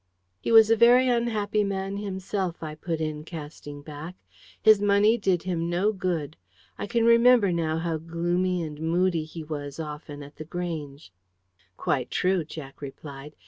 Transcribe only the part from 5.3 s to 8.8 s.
him no good. I can remember now how gloomy and